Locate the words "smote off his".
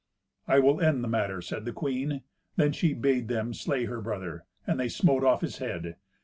4.89-5.59